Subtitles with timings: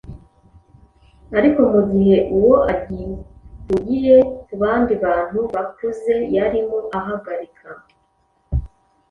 [1.37, 7.67] ariko mu gihe uwo agihugiye ku bandi bantu bakuze yarimo ahagarika,